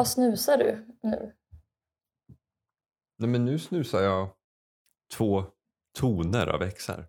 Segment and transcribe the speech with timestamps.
[0.00, 1.32] Vad, snusar du nu?
[3.18, 4.28] Nej, men nu snusar jag
[5.12, 5.44] två
[5.98, 7.06] toner av XR.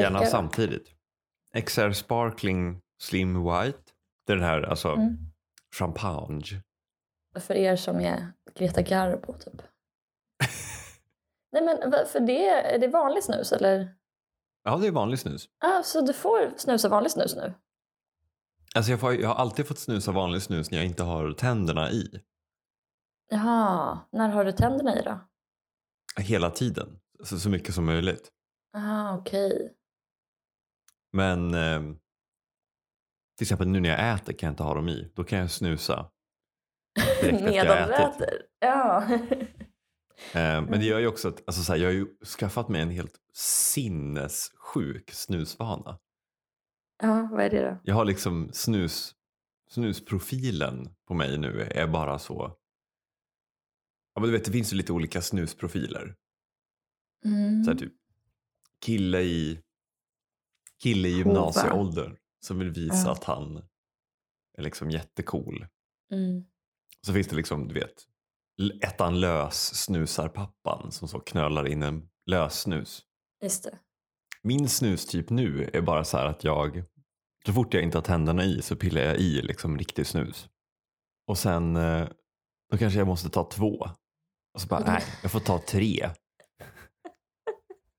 [0.00, 0.30] Gärna Vilka?
[0.30, 0.94] samtidigt.
[1.66, 3.78] XR Sparkling Slim White.
[4.26, 5.16] Det är den här, alltså Mm.
[5.78, 6.62] champagne.
[7.40, 9.62] För er som är Greta Garbo typ.
[11.52, 13.94] Nej men för det, är det vanlig snus eller?
[14.62, 15.48] Ja, det är vanlig snus.
[15.58, 17.54] Ah, så du får snusa vanlig snus nu?
[18.74, 21.90] Alltså jag, får, jag har alltid fått snusa vanlig snus när jag inte har tänderna
[21.90, 22.20] i.
[23.30, 25.20] Jaha, när har du tänderna i då?
[26.20, 27.00] Hela tiden.
[27.24, 28.28] Så, så mycket som möjligt.
[28.72, 29.72] Ah, okej.
[31.12, 31.80] Men eh,
[33.38, 35.12] till exempel nu när jag äter kan jag inte ha dem i.
[35.14, 36.10] Då kan jag snusa.
[37.20, 38.20] Direkt efter jag Medan ätit.
[38.20, 38.42] äter?
[38.58, 39.04] Ja.
[40.32, 42.06] Eh, men det gör ju också att alltså, så här, jag har ju
[42.38, 45.98] skaffat mig en helt sinnessjuk snusvana.
[47.02, 47.78] Ja, vad är det då?
[47.84, 49.14] Jag har liksom snus,
[49.70, 52.56] snusprofilen på mig nu är bara så.
[54.14, 56.16] Ja, men du vet, det finns ju lite olika snusprofiler.
[57.24, 57.64] Mm.
[57.64, 57.92] Så här, typ
[58.84, 59.62] kille i,
[60.82, 63.12] kille i gymnasieåldern som vill visa Ja.
[63.12, 63.56] att han
[64.58, 65.66] är liksom jättecool.
[66.12, 66.44] Mm.
[67.06, 68.06] Så finns det liksom, du vet,
[68.82, 73.04] ettan lös snusar-pappan som så knölar in en lös snus.
[73.42, 73.78] Just det.
[74.48, 76.84] Min snustyp nu är bara så här att jag,
[77.46, 80.48] så fort jag inte har tänderna i så pillar jag i liksom riktig snus.
[81.26, 82.08] Och sen, eh,
[82.70, 83.88] då kanske jag måste ta två.
[84.54, 86.10] Och så bara, nej, jag får ta tre.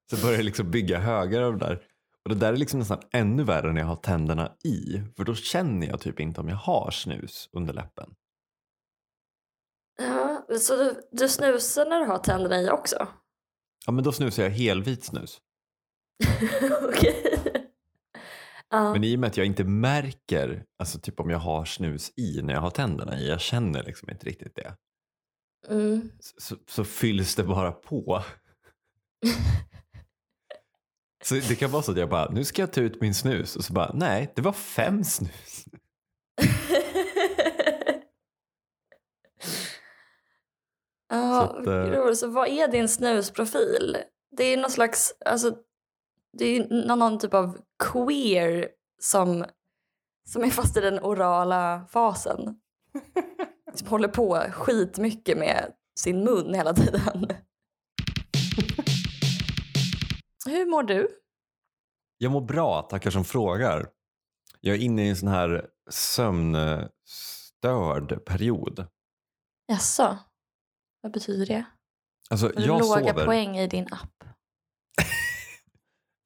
[0.10, 1.84] Så börjar jag liksom bygga högar av det där.
[2.24, 5.02] Och det där är liksom nästan ännu värre när jag har tänderna i.
[5.18, 8.16] För då känner jag typ inte om jag har snus under läppen.
[9.98, 13.08] Ja, så du, du snusar när du har tänderna i också?
[13.86, 15.42] Ja men då snusar jag helvit snus.
[16.90, 17.24] Okej.
[18.70, 18.94] Ja.
[18.94, 22.42] Men i och med att jag inte märker alltså typ om jag har snus i
[22.42, 24.76] när jag har tänderna i, jag känner liksom inte riktigt det.
[25.68, 26.12] Mm.
[26.20, 28.24] Så, så fylls det bara på.
[31.24, 33.56] Så det kan vara så att jag bara, nu ska jag ta ut min snus
[33.56, 35.66] och så bara, nej det var fem snus.
[41.10, 42.18] Ja, Så att, eh, roligt.
[42.20, 43.98] så vad är din snusprofil?
[44.38, 45.58] Det är någon slags, alltså,
[46.38, 48.68] det är någon, någon typ av queer
[49.02, 49.46] som,
[50.28, 52.60] som är fast i den orala fasen.
[53.74, 57.28] Som håller på skitmycket med sin mun hela tiden.
[60.46, 61.08] Hur mår du?
[62.18, 63.90] Jag mår bra, tackar som frågar.
[64.60, 68.88] Jag är inne i en sån här sömnstörd period.
[69.68, 70.18] Jaså?
[71.02, 71.66] Vad betyder det?
[72.30, 73.26] Alltså, Har du jag låga sover.
[73.26, 74.19] poäng i din app?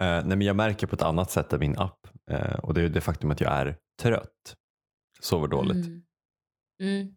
[0.01, 2.07] Eh, nej, men jag märker på ett annat sätt än min app.
[2.31, 4.55] Eh, och det är det faktum att jag är trött.
[5.19, 5.85] Sover dåligt.
[5.85, 6.03] Mm.
[6.81, 7.15] Mm.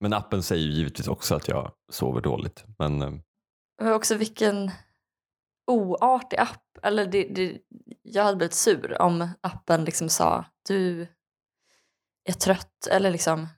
[0.00, 2.64] Men appen säger ju givetvis också att jag sover dåligt.
[2.78, 3.12] Men eh,
[3.82, 4.70] Men också vilken
[5.66, 6.78] oartig app.
[6.82, 7.58] Eller det, det,
[8.02, 11.06] jag hade blivit sur om appen liksom sa du
[12.24, 13.48] är trött eller liksom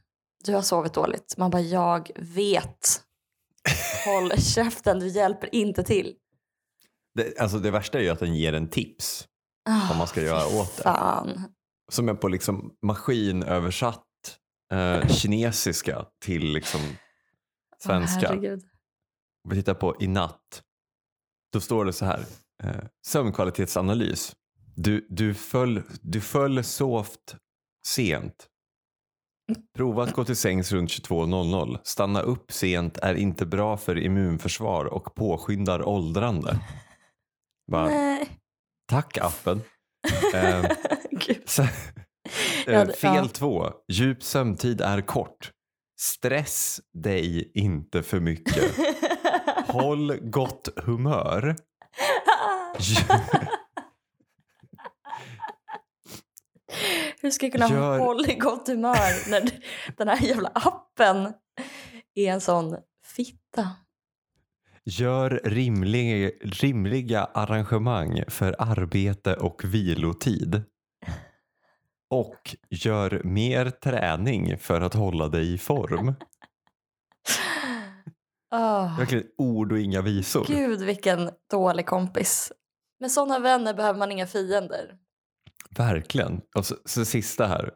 [0.44, 1.34] du har sovit dåligt.
[1.36, 3.02] Man bara jag vet.
[4.06, 6.14] Håll käften, du hjälper inte till.
[7.14, 9.28] Det, alltså det värsta är ju att den ger en tips.
[9.88, 10.82] Vad man ska Ah, göra åt det.
[10.82, 11.54] Fan.
[11.92, 14.04] Som är på liksom maskinöversatt
[14.72, 16.80] eh, kinesiska till liksom
[17.78, 18.32] svenska.
[18.32, 20.62] Om vi tittar på i natt.
[21.52, 22.24] Då står det så här.
[22.62, 24.36] Eh, sömnkvalitetsanalys.
[24.76, 27.36] Du, du, föll, du föll sovt
[27.86, 28.48] sent.
[29.76, 31.78] Prova att gå till sängs runt 22.00.
[31.82, 36.60] Stanna upp sent är inte bra för immunförsvar och påskyndar åldrande.
[37.72, 38.28] Bara, Nej.
[38.88, 39.62] tack appen.
[42.66, 43.70] Eh, eh, fel två.
[43.88, 45.50] Djup sömntid är kort.
[46.00, 48.72] Stress dig inte för mycket.
[49.68, 51.56] Håll gott humör.
[57.20, 59.50] Hur ska jag kunna Gör- hålla gott humör när
[59.96, 61.32] den här jävla appen
[62.14, 62.76] är en sån
[63.06, 63.70] fitta?
[64.86, 70.62] Gör rimlig, rimliga arrangemang för arbete och vilotid.
[72.10, 76.14] Och gör mer träning för att hålla dig i form.
[78.50, 80.44] Oh, Verkligen ord och inga visor.
[80.46, 82.52] Gud vilken dålig kompis.
[83.00, 84.98] Med såna vänner behöver man inga fiender.
[85.70, 86.40] Verkligen.
[86.56, 87.70] Och så, så sista här.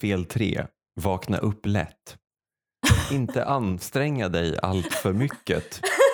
[0.00, 0.66] Fel tre.
[1.00, 2.16] Vakna upp lätt.
[3.12, 5.80] Inte anstränga dig allt för mycket.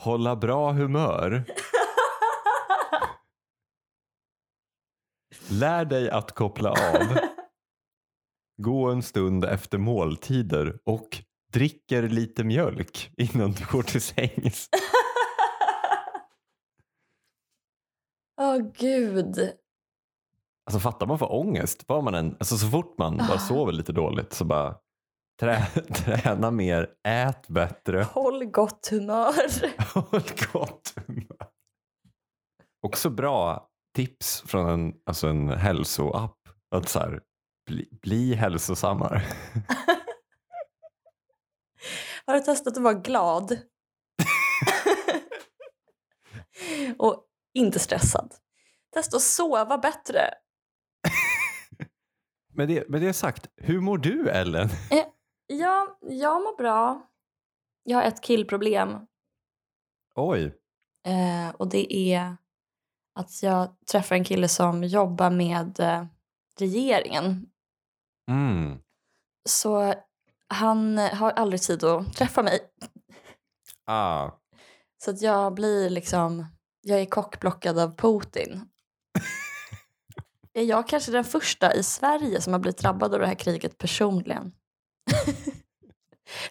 [0.00, 1.44] Hålla bra humör.
[5.50, 7.18] Lär dig att koppla av.
[8.62, 11.08] gå en stund efter måltider och
[11.52, 14.68] dricker lite mjölk innan du går till sängs.
[18.40, 19.52] Åh gud.
[20.66, 21.86] Alltså fattar man får ångest?
[21.86, 23.38] Bara man en, alltså, så fort man bara Ah.
[23.38, 24.76] sover lite dåligt så bara
[25.40, 29.34] trä, träna mer, ät bättre, Håll gott humör.
[29.94, 30.22] håll
[30.52, 31.50] gott humör.
[32.82, 36.36] Också bra tips från en, alltså en hälsoapp.
[36.74, 37.20] Att så här,
[37.66, 39.22] bli, bli hälsosammare.
[42.26, 43.58] Har du testat att vara glad?
[46.98, 48.34] Och inte stressad.
[48.94, 50.20] Testa att sova bättre.
[52.54, 54.68] Med det, med det sagt, hur mår du Ellen?
[55.52, 57.06] Ja, jag mår bra.
[57.82, 59.06] Jag har ett killproblem.
[60.14, 60.56] Oj,
[61.06, 62.36] Eh, och det är
[63.14, 66.04] att jag träffar en kille som jobbar med eh,
[66.58, 67.46] regeringen.
[68.30, 68.78] mm.
[69.48, 69.94] Så
[70.48, 72.60] han har aldrig tid att träffa mig.
[73.84, 74.30] ah.
[75.04, 76.46] Så att jag blir liksom,
[76.80, 78.68] jag är kockblockad av Putin.
[80.52, 83.78] är jag kanske den första i Sverige som har blivit drabbad av det här kriget
[83.78, 84.52] personligen?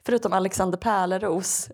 [0.10, 1.72] Förutom Alexander Pärleros.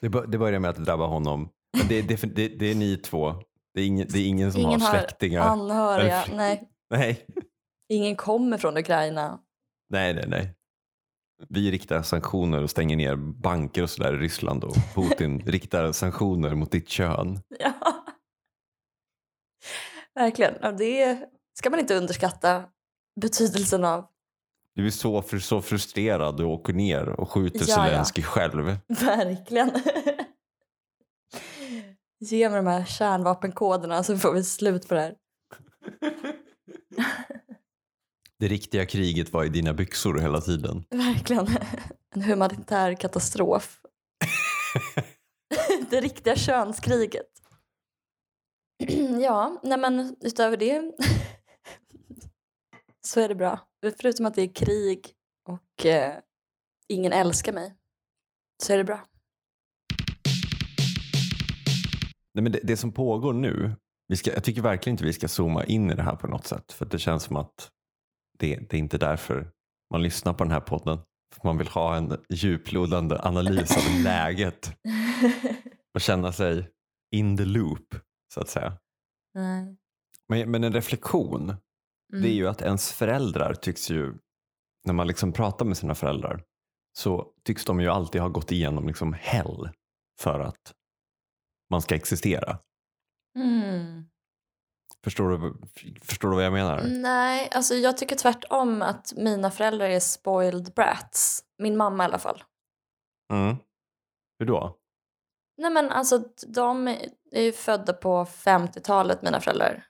[0.00, 1.48] det, bör, det börjar med att det drabbar honom.
[1.88, 3.34] Det, det, det, det är ni två.
[3.74, 5.40] Det är ingen, det är ingen som Ingen har släktingar.
[5.42, 6.22] anhöriga.
[6.24, 7.26] Eller- Nej, Nej.
[7.88, 9.40] ingen kommer från Ukraina.
[9.90, 10.54] nej, nej, nej.
[11.48, 16.54] Vi riktar sanktioner och stänger ner banker och sådär i Ryssland och Putin riktar sanktioner
[16.54, 17.38] mot ditt kön.
[17.58, 17.72] Ja.
[20.14, 20.76] Verkligen.
[20.76, 21.28] Det
[21.58, 22.64] ska man inte underskatta
[23.20, 24.06] betydelsen av.
[24.74, 26.36] Du är så, så frustrerad.
[26.36, 27.74] Du åker ner och skjuter Ja, ja.
[27.74, 28.76] Zelensky själv.
[28.88, 29.70] Verkligen.
[32.20, 35.14] Ge mig de här kärnvapenkoderna så får vi slut på det här.
[38.38, 40.84] Det riktiga kriget var i dina byxor hela tiden.
[40.90, 41.46] Verkligen.
[42.14, 43.80] En humanitär katastrof.
[45.90, 47.26] det riktiga könskriget.
[49.20, 50.92] ja, nej men utöver det
[53.06, 53.58] så är det bra.
[54.00, 55.12] Förutom att det är krig
[55.48, 56.18] och eh,
[56.88, 57.74] ingen älskar mig
[58.62, 59.00] så är det bra.
[62.34, 63.76] Nej, men det, det som pågår nu,
[64.08, 66.46] vi ska, jag tycker verkligen inte vi ska zooma in i det här på något
[66.46, 66.72] sätt.
[66.72, 67.70] För det känns som att
[68.38, 69.50] det, det är inte därför
[69.90, 70.98] man lyssnar på den här podden.
[71.34, 74.76] För man vill ha en djuplodande analys av läget
[75.94, 76.70] och känna sig
[77.10, 77.94] in the loop,
[78.34, 78.78] så att säga.
[79.34, 79.76] Nej.
[80.28, 81.54] Men, men en reflektion,
[82.12, 82.22] Mm.
[82.22, 84.14] det är ju att ens föräldrar tycks ju,
[84.84, 86.44] när man liksom pratar med sina föräldrar,
[86.98, 89.68] så tycks de ju alltid ha gått igenom liksom hell
[90.20, 90.72] för att
[91.70, 92.58] man ska existera.
[93.38, 94.04] Mm.
[95.04, 95.54] Förstår du,
[96.02, 96.82] förstår du vad jag menar?
[96.86, 101.44] Nej, alltså jag tycker tvärtom att mina föräldrar är spoiled brats.
[101.58, 102.42] Min mamma i alla fall.
[103.32, 103.56] Mm.
[104.38, 104.76] Hur då?
[105.58, 106.88] Nej men alltså de
[107.32, 109.86] är ju födda på 50-talet mina föräldrar.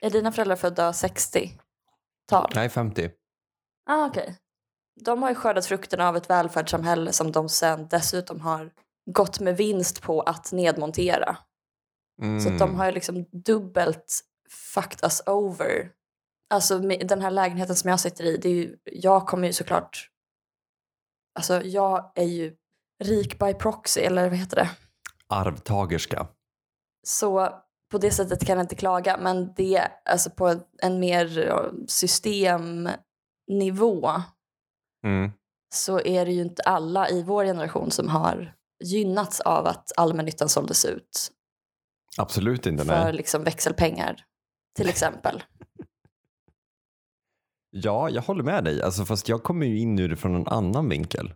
[0.00, 2.52] Är dina föräldrar födda 60-tal?
[2.54, 3.10] Nej, 50.
[3.90, 4.38] Ah, okej.
[5.04, 8.72] De har ju skördat frukterna av ett välfärdssamhälle som de sen dessutom har
[9.10, 11.36] gått med vinst på att nedmontera.
[12.22, 12.40] Mm.
[12.40, 14.20] Så de har ju liksom dubbelt
[14.74, 15.92] fucked us over.
[16.50, 20.10] Alltså den här lägenheten som jag sitter i, det är ju, jag kommer ju såklart...
[21.34, 22.56] Alltså jag är ju
[23.04, 24.70] rik by proxy, eller vad heter det?
[25.26, 26.28] Arvtagerska.
[27.06, 31.28] Så på det sättet kan jag inte klaga, men det alltså på en mer
[31.86, 33.00] systemnivå
[35.04, 35.30] Mm.
[35.74, 38.54] så är det ju inte alla i vår generation som har
[38.84, 41.30] gynnats av att allmännyttan såldes ut
[42.18, 42.84] Absolut inte.
[42.84, 43.12] för Nej.
[43.12, 44.24] liksom växelpengar
[44.76, 45.42] till exempel.
[47.72, 48.82] Ja, jag håller med dig.
[48.82, 51.34] Alltså, fast jag kommer ju in ur det från en annan vinkel.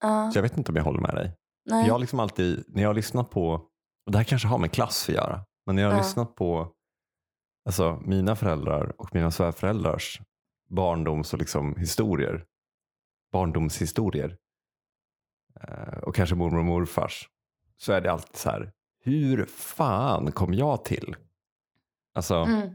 [0.00, 1.32] Ja, Så jag vet inte om jag håller med dig.
[1.70, 1.86] nej.
[1.86, 3.62] Jag har liksom alltid, när jag har lyssnat på,
[4.08, 6.02] och det här kanske har med klass att göra, men när jag har Ja.
[6.02, 6.72] lyssnat på
[7.64, 10.20] alltså, mina föräldrar och mina svärföräldrars
[10.70, 12.44] barndoms och liksom historier,
[13.32, 14.36] barndomshistorier
[15.60, 17.28] eh, och kanske mormor och morfars,
[17.76, 18.72] så är det alltid så här,
[19.04, 21.16] hur fan kom jag till?
[22.14, 22.74] Alltså, Mm.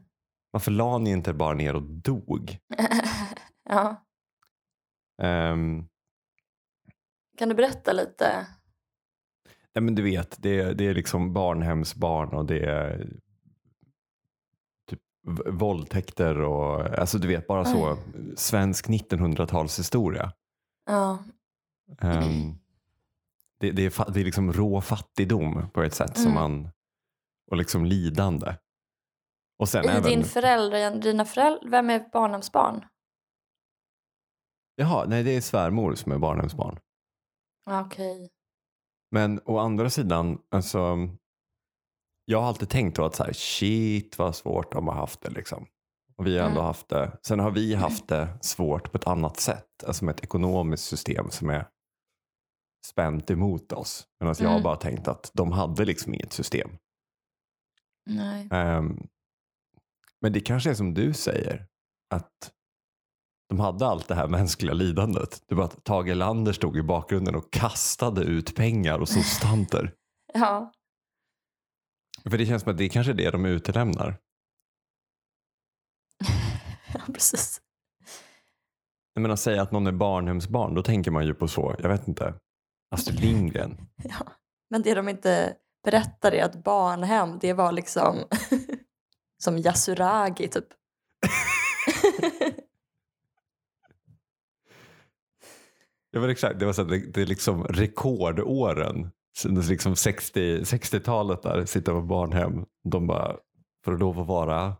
[0.52, 2.58] varför la ni inte bara ner och dog?
[3.70, 4.06] ja.
[5.22, 5.88] Ehm,
[7.38, 8.48] Kan du berätta lite?
[9.75, 13.10] Nej men du vet, det är, det är liksom barnhemsbarn och det är
[14.89, 15.00] typ
[15.48, 17.98] våldtäkter och alltså du vet bara så
[18.38, 20.32] svensk 1900-talshistoria.
[20.86, 21.24] Ja.
[22.01, 22.56] Ehm,
[23.60, 26.36] det, det, är, det är liksom rå fattigdom på ett sätt som Mm.
[26.44, 26.70] man
[27.51, 28.56] och liksom lidande.
[29.60, 32.86] Och sen I även, din föräldrar, dina föräldrar, vem är barnhemsbarn?
[34.75, 36.80] jaha, nej det är svärmor som är barnhemsbarn.
[37.65, 38.30] Ah, Okej.
[39.13, 40.96] Men å andra sidan, alltså,
[42.25, 45.29] jag har alltid tänkt då att så här, shit vad svårt de har haft det
[45.29, 45.65] liksom.
[46.15, 46.65] Och vi har ändå Mm.
[46.67, 47.20] haft det.
[47.24, 49.84] Sen har vi haft det svårt på ett annat sätt.
[49.88, 51.67] Alltså med ett ekonomiskt system som är
[52.88, 54.08] spänt emot oss.
[54.20, 54.63] Medan jag har Mm.
[54.63, 56.70] bara tänkt att de hade liksom inget system.
[58.05, 58.48] Nej.
[58.51, 59.08] Ehm,
[60.22, 61.67] men det kanske är som du säger.
[62.10, 62.51] Att
[63.54, 65.44] de hade allt det här mänskliga lidandet.
[65.48, 69.94] Det var att Tage Erlander stod i bakgrunden och kastade ut pengar och substanter.
[70.36, 70.72] Ja.
[72.30, 74.20] För det känns som att det är kanske är det de utelämnar.
[76.94, 77.62] ja, precis.
[79.14, 82.08] Jag menar säga att någon är barnhemsbarn, då tänker man ju på så, jag vet
[82.08, 82.34] inte,
[82.92, 83.78] Astrid Lindgren.
[84.04, 84.26] Ja.
[84.70, 88.18] Men det de inte berättar är att barnhem, det var liksom
[89.44, 90.68] som Yasuragi typ.
[96.13, 99.12] Det var exakt, det var så det, det är liksom rekordåren.
[99.70, 102.65] Liksom 60, 60-talet där, sitta på barnhem.
[102.84, 103.38] De bara,
[103.86, 104.75] för att lov att vara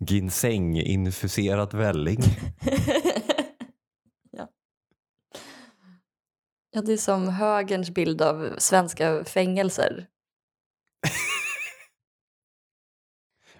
[0.00, 2.20] ginseng-infuserad välling.
[4.30, 4.48] ja.
[6.70, 10.06] ja, det är som högerns bild av svenska fängelser.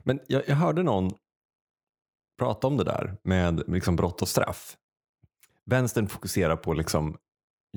[0.03, 1.11] Men jag, jag hörde någon
[2.39, 4.77] prata om det där med liksom brott och straff.
[5.71, 7.17] Vänstern fokuserar på liksom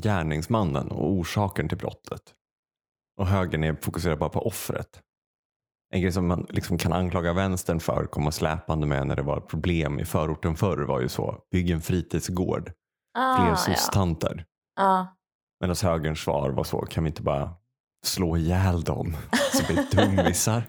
[0.02, 2.22] gärningsmannen och orsaken till brottet.
[3.20, 5.02] Och högern är fokuserar bara på offret.
[5.94, 9.40] En grej som man liksom kan anklaga vänstern för, komma släpande med när det var
[9.40, 12.64] problem i förorten förr var ju så, bygg en fritidsgård,
[13.14, 13.56] fler Ah, ja.
[13.56, 14.46] soc-tanter.
[14.76, 15.18] Ja.
[15.60, 17.56] Medan högerns svar var så, kan vi inte bara
[18.06, 19.18] slå ihjäl dem
[19.54, 20.64] så blir dummisar?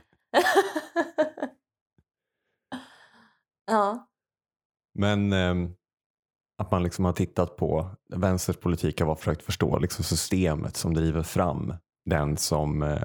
[3.66, 4.08] ja.
[4.94, 5.74] Men ehm,
[6.58, 11.22] att man liksom har tittat på vänsters politik har försökt förstå liksom systemet som driver
[11.22, 11.74] fram
[12.10, 13.02] den som eh,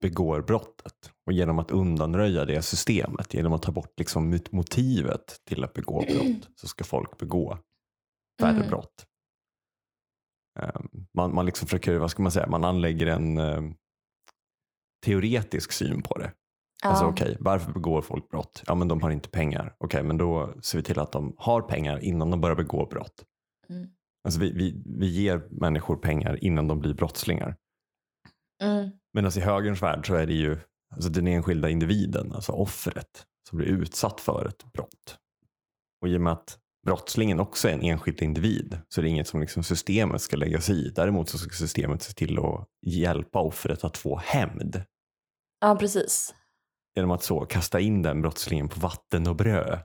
[0.00, 1.12] begår brottet.
[1.26, 5.72] Och genom att undanröja det systemet, genom att ta bort liksom mot- motivet till att
[5.74, 7.58] begå brott så ska folk begå
[8.40, 8.68] färre Mm.
[8.68, 9.06] brott.
[10.60, 13.74] Ehm, man, man liksom försöker, vad ska man säga, man anlägger en ehm,
[15.06, 16.32] teoretisk syn på det.
[16.82, 16.88] Ja.
[16.88, 18.62] Alltså okej, varför begår folk brott?
[18.66, 19.74] Ja men de har inte pengar.
[19.78, 23.24] Okej, men då ser vi till att de har pengar innan de börjar begå brott.
[23.68, 23.88] Mm.
[24.24, 27.56] Alltså vi, vi, vi ger människor pengar innan de blir brottslingar.
[28.62, 28.90] Mm.
[29.12, 30.58] Medan i högerns värld så är det ju
[30.94, 35.18] alltså den enskilda individen, alltså offret, som blir utsatt för ett brott.
[36.02, 39.28] Och i och med att brottslingen också är en enskild individ så är det inget
[39.28, 40.90] som liksom systemet ska lägga sig i.
[40.90, 44.82] Däremot så ska systemet se till att hjälpa offret att få hämnd.
[45.60, 46.34] ja, precis.
[46.98, 49.78] Genom att så kasta in den brottslingen på vatten och bröd.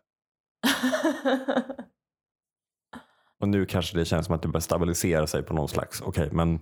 [3.39, 6.29] Och nu kanske det känns som att det börjar stabilisera sig på någon slags, okej
[6.31, 6.61] men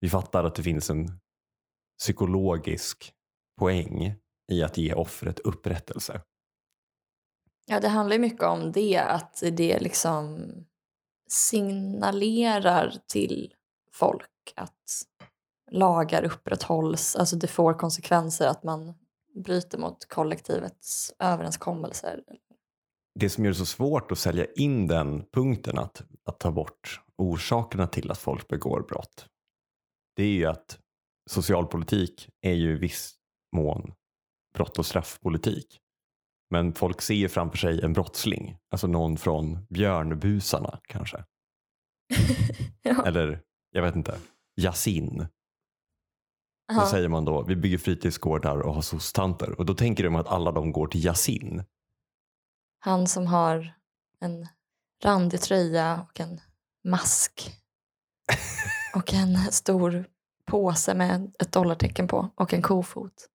[0.00, 1.20] vi fattar att det finns en
[1.98, 3.12] psykologisk
[3.58, 4.14] poäng
[4.52, 6.20] i att ge offret upprättelse.
[7.66, 10.50] ja, det handlar ju mycket om det, att det liksom
[11.28, 13.54] signalerar till
[13.92, 15.06] folk att
[15.70, 18.94] lagar upprätthålls, alltså det får konsekvenser att man
[19.34, 22.20] bryter mot kollektivets överenskommelser.
[23.20, 27.00] Det som gör det så svårt att sälja in den punkten att, att ta bort
[27.16, 29.26] orsakerna till att folk begår brott.
[30.16, 30.78] Det är ju att
[31.30, 33.14] socialpolitik är ju i viss
[33.56, 33.92] mån
[34.54, 35.80] brott och straffpolitik.
[36.50, 41.24] Men folk ser ju framför sig en brottsling, alltså någon från Björnbusarna kanske.
[42.82, 43.06] ja.
[43.06, 44.18] Eller jag vet inte,
[44.60, 45.26] Yasin.
[46.68, 46.86] Då Ja.
[46.90, 49.58] säger man då, vi bygger fritidsgårdar och har soc-tanter.
[49.58, 51.64] Och då tänker de att alla de går till Yasin.
[52.78, 53.74] Han som har
[54.20, 54.46] en
[55.04, 56.40] randig tröja och en
[56.84, 57.50] mask.
[58.96, 60.06] och en stor
[60.46, 63.28] påse med ett dollartecken på och en kofot.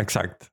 [0.00, 0.50] Exakt.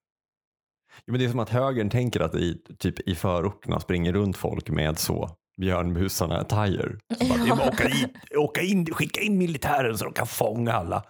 [1.05, 4.37] Ja, men det är som att högern tänker att i, typ, i förorterna springer runt
[4.37, 6.91] folk med så björnbusarna attire.
[7.19, 7.67] Så bara, Ja.
[7.67, 11.03] åka, in, åka in, skicka in militären så de kan fånga alla.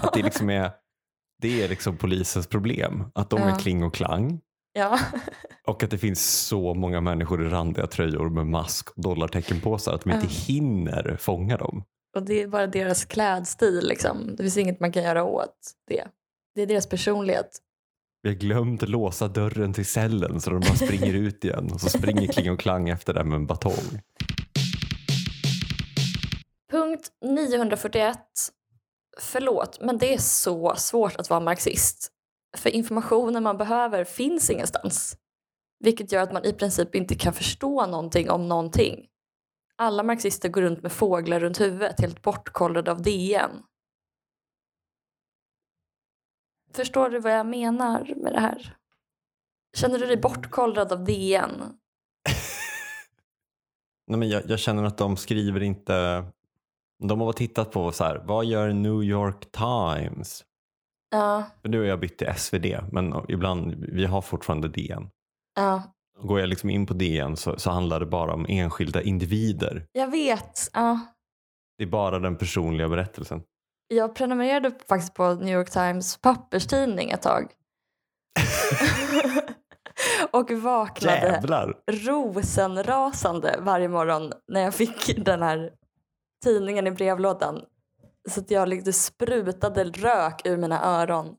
[0.00, 0.70] Att det liksom är,
[1.42, 3.04] det är liksom polisens problem.
[3.14, 3.56] Att de är Ja.
[3.56, 4.40] kling och klang.
[4.72, 4.98] Ja.
[5.66, 9.78] Och att det finns så många människor i randiga tröjor med mask och dollartecken på
[9.78, 10.32] sig att de inte Ja.
[10.46, 11.84] hinner fånga dem.
[12.16, 14.36] Och det är bara deras klädstil liksom.
[14.36, 15.56] Det finns inget man kan göra åt
[15.88, 16.04] det.
[16.54, 17.58] Det är deras personlighet.
[18.24, 21.88] Vi har glömt låsa dörren till cellen så de bara springer ut igen och så
[21.88, 24.00] springer Kling och Klang efter det med en batong.
[26.70, 28.18] Punkt 941.
[29.20, 32.08] Förlåt, men det är så svårt att vara marxist.
[32.56, 35.16] För informationen man behöver finns ingenstans.
[35.84, 39.06] Vilket gör att man i princip inte kan förstå någonting om någonting.
[39.76, 43.50] Alla marxister går runt med fåglar runt huvudet, helt bortkollade av DN.
[46.74, 48.76] Förstår du vad jag menar med det här?
[49.76, 51.50] Känner du dig bortkollrad av DN?
[54.06, 56.24] Nej, men jag, jag känner att de skriver inte...
[57.02, 60.44] De har tittat på så här, vad gör New York Times?
[61.10, 65.10] Ja, För nu har jag bytt till SvD, men ibland, vi har fortfarande DN.
[65.54, 65.82] ja.
[66.22, 69.86] Går jag liksom in på DN så, så handlar det bara om enskilda individer.
[69.92, 70.70] Jag vet.
[70.72, 71.00] Ja.
[71.78, 73.42] Det är bara den personliga berättelsen.
[73.88, 77.52] Jag prenumererade faktiskt på New York Times papperstidning ett tag.
[80.30, 81.74] och vaknade Jävlar!
[81.86, 85.72] rosenrasande varje morgon när jag fick den här
[86.44, 87.64] tidningen i brevlådan.
[88.30, 91.26] Så att jag liksom sprutade rök ur mina öron.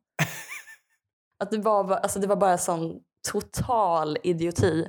[1.44, 3.00] Att det, var, alltså det var bara sån
[3.32, 4.88] total idioti.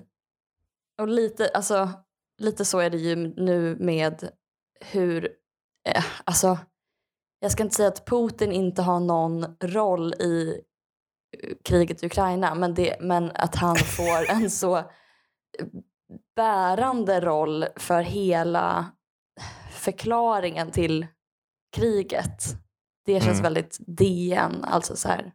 [1.01, 1.91] Och lite, alltså,
[2.39, 4.29] lite så är det ju nu med
[4.81, 5.29] hur...
[5.89, 6.59] Eh, alltså,
[7.47, 10.61] jag ska inte säga att Putin inte har någon roll i
[11.43, 14.83] eh, kriget i Ukraina men, det, men att han får en så
[16.37, 18.87] bärande roll för hela
[19.71, 21.07] förklaringen till
[21.77, 22.43] kriget.
[23.05, 23.43] Det känns Mm.
[23.43, 25.33] väldigt DN, alltså så här.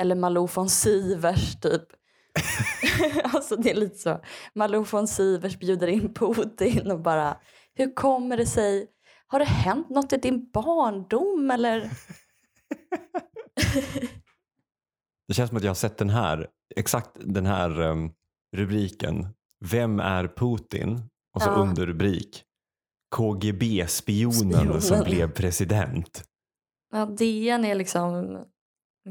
[0.00, 1.82] Eller Malou von Sivers typ.
[3.34, 4.20] alltså det är lite så.
[4.54, 7.36] Malou von Sivers bjuder in Putin och bara,
[7.74, 8.86] hur kommer det sig?
[9.30, 11.90] Har det hänt något i din barndom eller?
[15.28, 18.12] Det känns som att jag har sett den här, exakt den här em,
[18.56, 19.26] rubriken.
[19.60, 21.02] Vem är Putin?
[21.34, 21.54] Och så Ja.
[21.54, 22.44] underrubrik.
[23.16, 26.24] KGB-spionen som blev president.
[26.92, 28.38] Ja, DN är liksom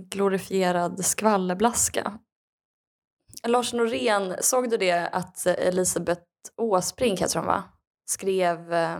[0.10, 2.19] glorifierad skvallerblaska.
[3.47, 6.21] Lars Norén, såg du det att Elisabeth
[6.58, 7.63] Åsbrink, heter hon va?
[8.10, 8.97] Skrev eh,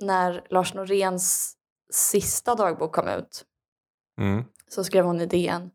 [0.00, 1.56] när Lars Noréns
[1.90, 3.44] sista dagbok kom ut
[4.20, 4.44] Mm.
[4.68, 5.70] så skrev hon i DN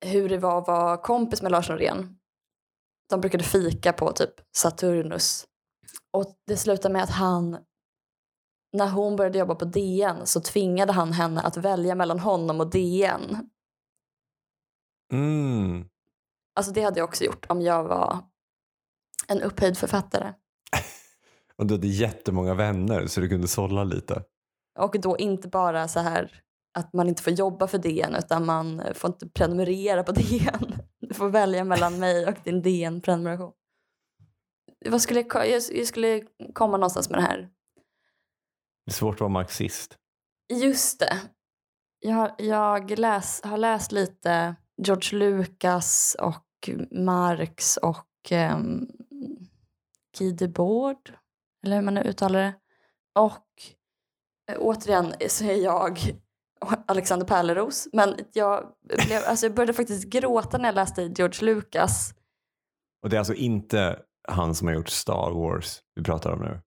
[0.00, 2.18] hur det var att vara kompis med Lars Norén.
[3.08, 5.46] De brukade fika på typ Saturnus.
[6.10, 7.58] Och det slutade med att han,
[8.72, 12.70] när hon började jobba på DN så tvingade han henne att välja mellan honom och
[12.70, 13.50] DN.
[15.12, 15.88] Mm.
[16.54, 18.18] Alltså det hade jag också gjort om jag var
[19.28, 20.34] en upphöjd författare.
[21.58, 24.22] Och du hade jättemånga vänner så du kunde sålla lite.
[24.78, 26.42] Och då inte bara så här
[26.74, 30.74] att man inte får jobba för DN utan man får inte prenumerera på DN.
[31.00, 33.52] Du får välja mellan mig och din DN-prenumeration.
[34.86, 36.22] Vad skulle jag, jag skulle
[36.54, 37.38] komma någonstans med det här.
[38.86, 39.96] Det är svårt att vara marxist.
[40.52, 41.20] Just det.
[42.00, 48.88] Jag, jag läs, har läst lite George Lucas och Marx och um,
[50.18, 51.12] Guy Debord,
[51.64, 52.54] eller hur man nu uttalar det.
[53.14, 53.46] Och
[54.50, 55.98] eh, återigen så är jag
[56.86, 57.88] Alexander Pärleros.
[57.92, 62.14] Men jag, blev, alltså jag började faktiskt gråta när jag läste George Lucas.
[63.02, 66.60] Och det är alltså inte han som har gjort Star Wars vi pratar om nu.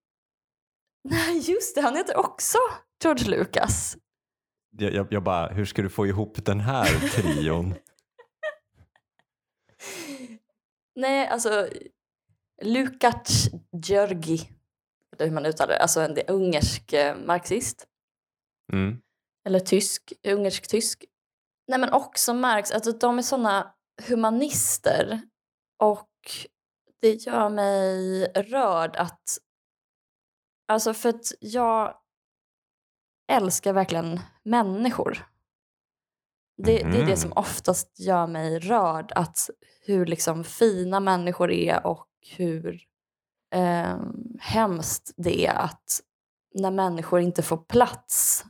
[1.04, 2.58] Nej, just det, han heter också
[3.04, 3.97] George Lucas.
[4.77, 7.75] Jag, jag, jag bara, hur ska du få ihop den här trion?
[10.95, 11.67] Nej, alltså
[12.62, 13.49] Lukács
[13.86, 14.39] György,
[15.21, 17.88] eller hur man uttalar det, alltså en ungersk eh, marxist.
[18.73, 19.01] Mm.
[19.45, 21.05] Eller tysk, ungersk-tysk.
[21.67, 23.73] Nej men också Marx, alltså de är såna
[24.07, 25.21] humanister.
[25.79, 26.10] Och
[27.01, 29.38] det gör mig rörd att...
[30.67, 31.97] Alltså för att jag
[33.31, 35.27] älskar verkligen människor.
[36.57, 37.38] Det, det är det som Mhm.
[37.38, 39.12] oftast gör mig rörd.
[39.15, 39.49] Att
[39.86, 42.07] hur liksom fina människor är och
[42.38, 42.88] hur
[43.52, 44.00] eh,
[44.40, 46.02] hemskt det är att
[46.54, 48.46] när människor inte får plats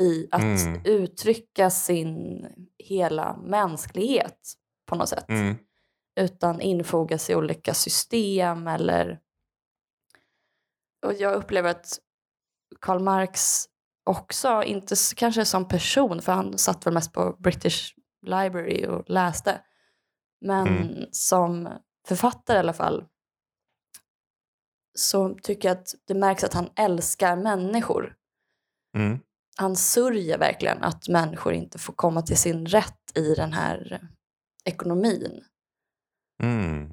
[0.00, 0.80] i att Mm.
[0.84, 2.46] uttrycka sin
[2.78, 4.38] hela mänsklighet
[4.86, 5.28] på något sätt.
[5.28, 5.56] Mm.
[6.20, 9.20] Utan infogas i olika system eller...
[11.06, 11.98] Och jag upplever att
[12.80, 13.64] Karl Marx
[14.04, 17.94] också, inte kanske som person, för han satt väl mest på British
[18.26, 19.60] Library och läste.
[20.40, 21.04] Men Mm.
[21.12, 21.68] som
[22.08, 23.04] författare i alla fall
[24.94, 28.16] så tycker jag att det märks att han älskar människor.
[28.96, 29.18] Mm.
[29.56, 34.08] Han sörjer verkligen att människor inte får komma till sin rätt i den här
[34.64, 35.44] ekonomin.
[36.42, 36.92] Mm.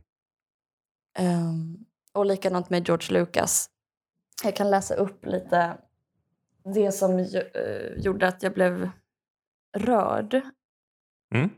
[1.20, 3.70] Um, och likadant med George Lucas.
[4.44, 5.78] Jag kan läsa upp lite
[6.74, 8.90] det som eh, gjorde att jag blev
[9.78, 10.42] rörd.
[11.36, 11.50] Mm.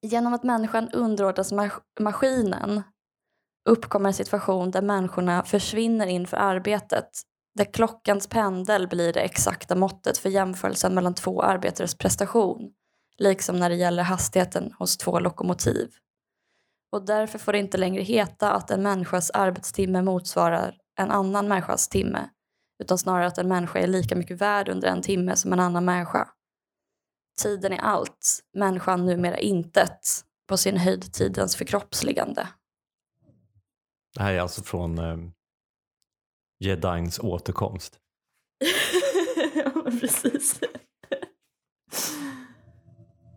[0.00, 2.82] Genom att människan underordnas mas- maskinen
[3.64, 7.08] uppkommer en situation där människorna försvinner inför arbetet
[7.54, 12.72] där klockans pendel blir det exakta måttet för jämförelsen mellan två arbetares prestation
[13.18, 15.90] liksom när det gäller hastigheten hos två lokomotiv.
[16.92, 21.88] Och därför får det inte längre heta att en människas arbetstimme motsvarar en annan människas
[21.88, 22.28] timme
[22.82, 25.84] utan snarare att en människa är lika mycket värd under en timme som en annan
[25.84, 26.28] människa.
[27.42, 30.00] Tiden är allt, människan numera intet,
[30.48, 32.48] på sin höjd tidens förkroppsligande.
[34.14, 35.16] Det här är alltså från eh,
[36.60, 37.98] Jedins återkomst.
[39.54, 40.60] ja, precis.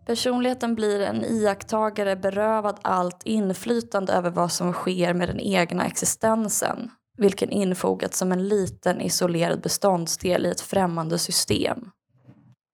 [0.06, 6.90] Personligheten blir en iakttagare berövad allt inflytande över vad som sker med den egna existensen
[7.16, 11.90] vilken infogats som en liten isolerad beståndsdel i ett främmande system.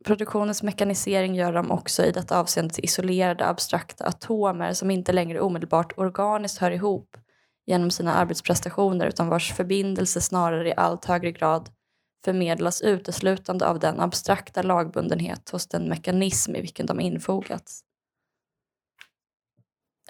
[0.04, 5.40] Produktionens mekanisering gör dem också i detta avseende till isolerade abstrakta atomer som inte längre
[5.40, 7.16] omedelbart organiskt hör ihop
[7.66, 11.70] genom sina arbetsprestationer utan vars förbindelse snarare i allt högre grad
[12.24, 17.84] förmedlas uteslutande av den abstrakta lagbundenhet hos den mekanism i vilken de infogats.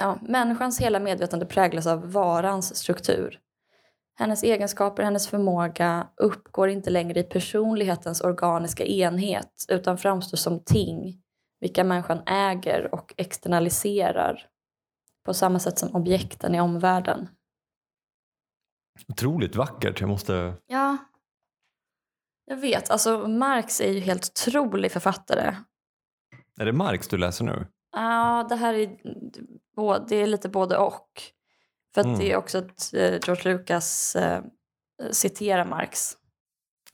[0.00, 3.40] Ja, människans hela medvetande präglas av varans struktur.
[4.14, 11.22] Hennes egenskaper, hennes förmåga uppgår inte längre i personlighetens organiska enhet utan framstår som ting
[11.60, 14.46] vilka människan äger och externaliserar
[15.24, 17.28] på samma sätt som objekten i omvärlden.
[19.08, 20.00] Otroligt vackert.
[20.00, 20.54] Jag måste...
[20.66, 20.96] Ja,
[22.44, 22.90] jag vet.
[22.90, 25.56] Alltså Marx är ju helt otrolig författare.
[26.60, 27.66] Är det Marx du läser nu?
[27.92, 28.96] Ja, det här är,
[30.08, 31.22] det är lite både och.
[31.94, 32.18] För att Mm.
[32.18, 34.42] det är också att eh, George Lucas eh,
[35.10, 36.16] citerar Marx.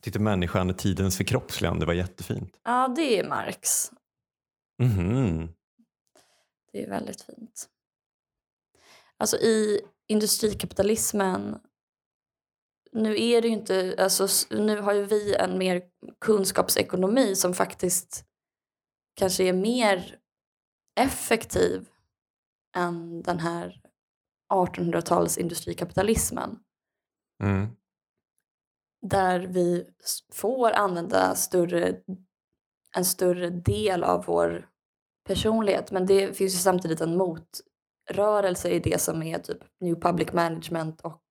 [0.01, 2.61] Tyckte människan är tidens förkroppsligande var jättefint.
[2.65, 3.93] Ja, det är Marx.
[4.83, 5.49] Mhm.
[6.73, 7.69] Det är väldigt fint.
[9.17, 11.59] Alltså i industrikapitalismen
[12.93, 15.83] nu är det ju inte, alltså nu har ju vi en mer
[16.21, 18.25] kunskapsekonomi som faktiskt
[19.15, 20.19] kanske är mer
[21.01, 21.89] effektiv
[22.77, 23.81] än den här
[24.53, 26.59] 1800-tals industrikapitalismen.
[27.43, 27.69] Mm.
[29.07, 29.87] där vi
[30.33, 32.01] får använda större,
[32.97, 34.69] en större del av vår
[35.27, 35.91] personlighet.
[35.91, 41.01] Men det finns ju samtidigt en motrörelse i det som är typ new public management
[41.01, 41.23] och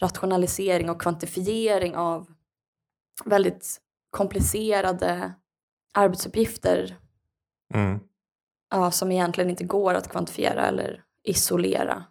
[0.00, 2.26] rationalisering och kvantifiering av
[3.24, 5.32] väldigt komplicerade
[5.94, 6.96] arbetsuppgifter
[7.74, 8.00] Mm.
[8.70, 12.04] ja, som egentligen inte går att kvantifiera eller isolera.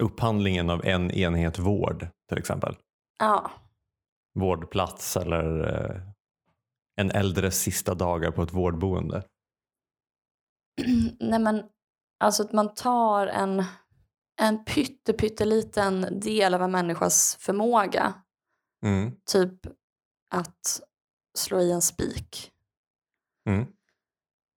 [0.00, 2.76] Upphandlingen av en enhet vård till exempel.
[3.18, 3.50] Ja,
[4.34, 6.00] Vårdplats eller eh,
[6.96, 9.22] en äldres sista dagar på ett vårdboende.
[11.20, 11.62] Nej men
[12.20, 13.64] alltså att man tar en,
[14.40, 18.14] en pytte, pytteliten del av en människas förmåga.
[18.84, 19.12] Mm.
[19.26, 19.66] Typ
[20.30, 20.80] att
[21.38, 22.52] slå i en spik.
[23.48, 23.66] Mm.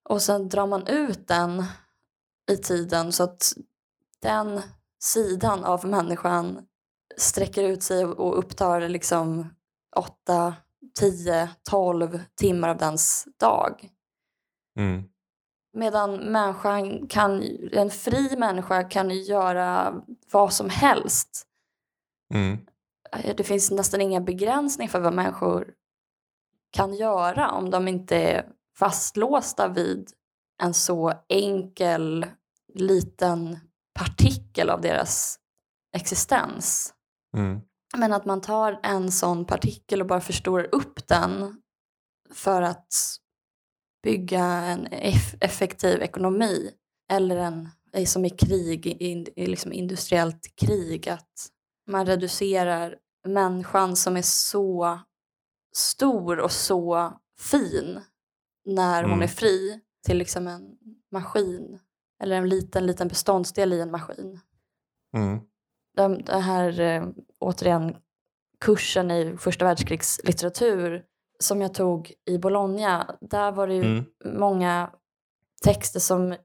[0.10, 1.64] Och sen drar man ut den
[2.52, 3.54] i tiden så att
[4.20, 4.62] den
[5.00, 6.68] sidan av människan
[7.18, 9.54] sträcker ut sig och upptar liksom
[9.96, 10.56] 8,
[11.00, 13.90] 10, 12 timmar av dens dag.
[14.80, 15.04] Mm.
[15.78, 19.94] Medan människan kan, en fri människa kan göra
[20.32, 21.48] vad som helst.
[22.34, 22.58] Mm.
[23.12, 25.74] Eh, Det finns nästan inga begränsningar för vad människor
[26.72, 28.46] kan göra om de inte är
[28.78, 30.12] fastlåsta vid
[30.64, 32.26] en så enkel
[32.74, 33.60] liten
[33.94, 35.40] partikel av deras
[35.96, 36.94] existens.
[37.38, 37.62] Mm.
[37.98, 41.62] Men att man tar en sån partikel och bara förstorar upp den
[42.34, 42.94] för att
[44.08, 46.72] bygga en eff- effektiv ekonomi.
[47.12, 47.70] Eller en,
[48.08, 51.48] som i krig, i, i liksom industriellt krig, att
[51.88, 52.96] man reducerar
[53.28, 55.00] människan som är så
[55.76, 58.00] stor och så fin
[58.66, 59.24] när hon Mm.
[59.24, 60.78] är fri till liksom en
[61.12, 61.80] maskin.
[62.24, 64.40] Eller en liten, liten beståndsdel i en maskin
[65.16, 65.40] Mm.
[65.98, 67.08] de, den här, eh,
[67.40, 67.96] återigen,
[68.60, 71.04] kursen i första världskrigslitteratur
[71.40, 74.06] som jag tog i Bologna, där var det ju Mm.
[74.26, 74.90] många
[75.64, 76.36] texter som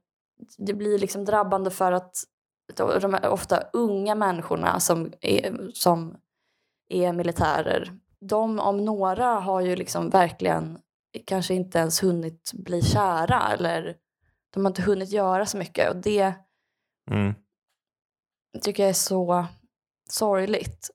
[0.57, 2.23] det blir liksom drabbande för att
[3.01, 6.17] de ofta unga människorna som är, som
[6.89, 7.97] är militärer.
[8.19, 10.79] De om några har ju liksom verkligen
[11.25, 13.95] kanske inte ens hunnit bli kära eller
[14.53, 16.33] de har inte hunnit göra så mycket och det
[17.11, 17.33] Mm.
[18.61, 19.45] tycker jag är så
[20.09, 20.89] sorgligt.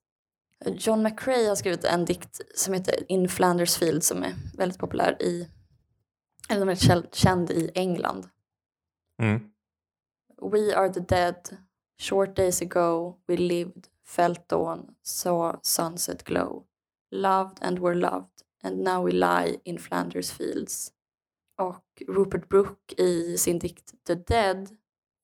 [0.66, 5.22] John McCrae har skrivit en dikt som heter In Flanders Field som är väldigt populär
[5.22, 5.48] i,
[6.48, 8.28] eller den är känd i England.
[9.22, 9.50] Mm.
[10.42, 11.56] We are the dead.
[12.00, 16.64] Short days ago we lived, felt dawn, saw sunset glow.
[17.10, 20.92] Loved and were loved and now we lie in Flanders fields.
[21.58, 24.76] Och Rupert Brooke i sin dikt The Dead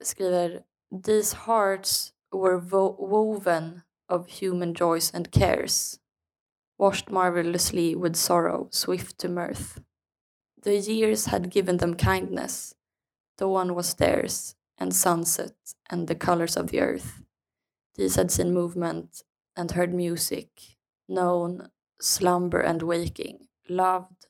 [0.05, 0.63] skriver
[1.05, 6.01] These hearts were wo- woven of human joys and cares,
[6.79, 9.81] washed marvelously with sorrow, swift to mirth.
[10.63, 12.75] The years had given them kindness,
[13.39, 17.23] dawn was theirs, and sunset, and the colors of the earth.
[17.97, 19.23] These had seen movement
[19.57, 20.49] and heard music,
[21.09, 21.69] known
[22.01, 24.27] slumber and waking, loved,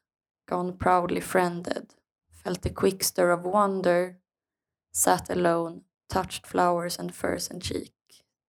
[0.47, 1.95] gone proudly friended,
[2.31, 4.19] felt a quick stir of wonder,
[4.93, 7.93] sat alone, touched flowers and furs and cheek,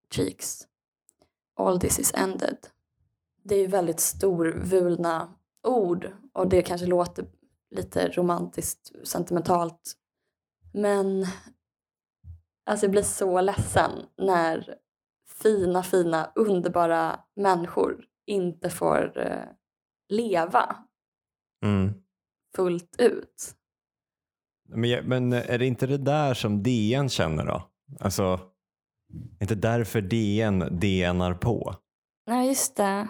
[0.09, 0.67] cheeks.
[1.55, 2.57] All this is ended.
[3.43, 5.33] Det är ju väldigt storvulna
[5.67, 7.25] ord och det kanske låter
[7.75, 9.93] lite romantiskt, sentimentalt.
[10.73, 11.25] Men
[12.65, 14.75] alltså jag blir så ledsen när
[15.41, 19.43] fina, fina, underbara människor inte får eh,
[20.09, 20.75] leva
[21.63, 21.93] Mm.
[22.55, 23.55] fullt ut.
[24.69, 27.69] Men, men är det inte det där som DN känner då?
[27.99, 28.39] Alltså,
[29.39, 31.75] är inte därför DN DNar på?
[32.27, 33.07] Nej, just det.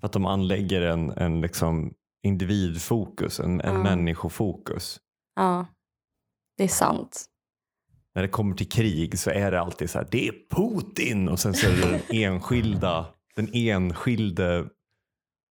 [0.00, 3.82] För att de anlägger en, en liksom individfokus, en, en Ja.
[3.82, 5.00] människofokus.
[5.36, 5.66] Ja,
[6.56, 7.24] det är sant.
[8.14, 11.38] När det kommer till krig så är det alltid så här, det är Putin och
[11.40, 14.68] sen så är det den enskilda, den enskilde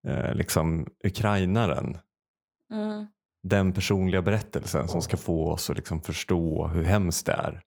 [0.08, 1.98] eh, liksom ukrainaren.
[2.74, 3.08] Mm.
[3.48, 7.62] Den personliga berättelsen som ska få oss att liksom förstå hur hemskt det är.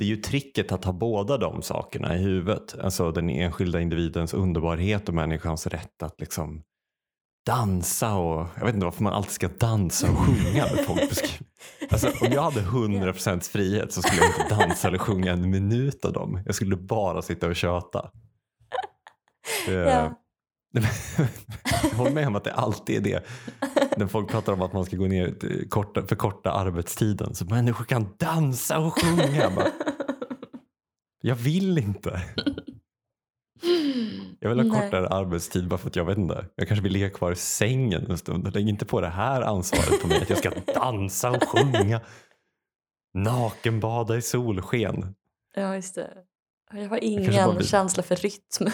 [0.00, 2.74] Det är ju tricket att ha båda de sakerna i huvudet.
[2.80, 6.62] Alltså den enskilda individens underbarhet och människans rätt att liksom
[7.46, 11.46] dansa och jag vet inte varför man alltid ska dansa och sjunga med folk beskriver.
[11.90, 16.04] Alltså, om jag hade 100% frihet så skulle jag inte dansa eller sjunga en minut
[16.04, 16.42] av dem.
[16.46, 18.10] Jag skulle bara sitta och köta.
[19.68, 20.16] Ja.
[21.82, 23.24] jag håller med om att det alltid är det.
[23.96, 25.34] När folk pratar om att man ska gå ner
[25.68, 29.50] korta, förkorta arbetstiden så människor kan dansa och sjunga.
[29.50, 29.89] Bara,
[31.20, 32.22] jag vill inte.
[34.40, 34.80] Jag vill ha Nej.
[34.82, 36.46] kortare arbetstid bara för att jag vet inte.
[36.54, 38.54] Jag kanske vill ligga kvar i sängen en stund.
[38.54, 42.00] Lägg inte på det här ansvaret på mig att jag ska dansa och sjunga.
[43.14, 45.14] Nakenbada i solsken.
[45.54, 46.10] Ja, just det.
[46.72, 48.66] Jag har ingen bara vill- känsla för rytm.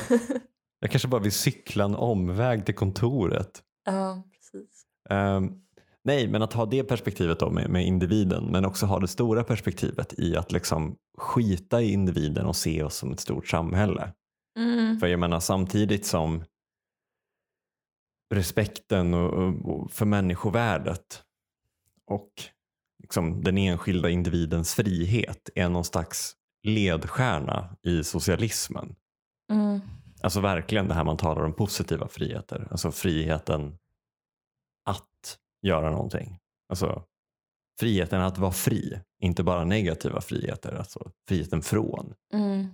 [0.80, 3.62] Jag kanske bara vill cykla en omväg till kontoret.
[3.84, 4.82] ja, precis.
[5.10, 5.52] Ehm,
[6.06, 9.44] nej, men att ha det perspektivet då med, med individen men också ha det stora
[9.44, 14.12] perspektivet i att liksom skita i individen och se oss som ett stort samhälle.
[14.58, 15.00] Mm.
[15.00, 16.44] För jag menar samtidigt som
[18.34, 21.22] respekten och, och, för människovärdet
[22.06, 22.30] och
[23.02, 28.94] liksom den enskilda individens frihet är någon slags ledstjärna i socialismen.
[29.52, 29.80] Mm.
[30.22, 32.68] Alltså verkligen det här man talar om positiva friheter.
[32.70, 33.78] Alltså friheten
[35.62, 36.38] göra någonting.
[36.68, 37.04] Alltså
[37.80, 39.00] friheten att vara fri.
[39.22, 40.72] Inte bara negativa friheter.
[40.72, 42.14] Alltså friheten från.
[42.32, 42.66] Mm.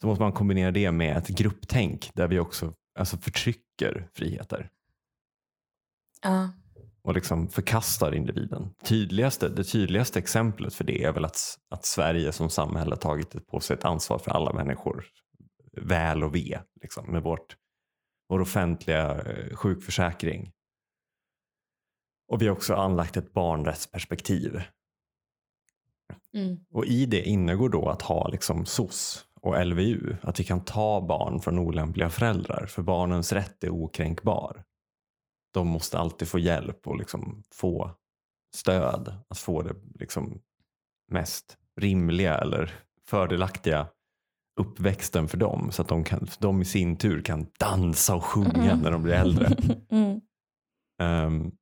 [0.00, 4.70] Så måste man kombinera det med ett grupptänk där vi också alltså, förtrycker friheter.
[6.22, 6.50] Ja.
[7.02, 8.74] Och liksom förkastar individen.
[8.84, 13.60] Tydligaste, det tydligaste exemplet för det är väl att, att Sverige som samhälle tagit på
[13.60, 15.04] sig ett ansvar för alla människor
[15.72, 16.58] väl och ve.
[16.82, 17.56] Liksom, med vårt,
[18.28, 20.52] vår offentliga eh, sjukförsäkring.
[22.28, 24.62] Och vi har också anlagt ett barnrättsperspektiv.
[26.34, 26.56] Mm.
[26.70, 30.16] Och i det ingår då att ha liksom SOS och LVU.
[30.22, 32.66] Att vi kan ta barn från olämpliga föräldrar.
[32.66, 34.64] För barnens rätt är okränkbar.
[35.52, 37.90] De måste alltid få hjälp och liksom få
[38.54, 39.14] stöd.
[39.28, 40.40] Att få det liksom
[41.12, 42.74] mest rimliga eller
[43.08, 43.88] fördelaktiga
[44.60, 45.72] uppväxten för dem.
[45.72, 48.78] Så att de, kan, de i sin tur kan dansa och sjunga Mm.
[48.78, 49.56] när de blir äldre.
[49.90, 50.20] Mm.
[51.00, 51.52] Ehm,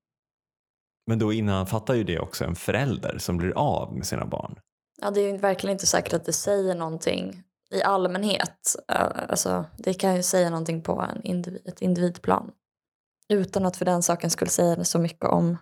[1.06, 4.58] men då innefattar ju det också en förälder som blir av med sina barn.
[5.00, 8.76] Ja, det är ju verkligen inte säkert att det säger någonting i allmänhet.
[9.28, 12.52] Alltså, det kan ju säga någonting på en individ, ett individplan.
[13.28, 15.56] Utan att för den saken skulle säga så mycket om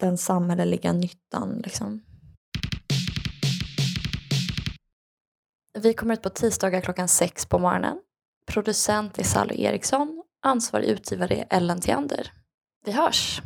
[0.00, 1.60] den samhälleliga nyttan.
[1.64, 2.02] Liksom.
[5.78, 8.00] Vi kommer ut på tisdagar klockan sex på morgonen.
[8.46, 10.22] Producent är Sally Eriksson.
[10.42, 12.32] Ansvarig utgivare är Ellen Theander.
[12.84, 13.42] Vi hörs!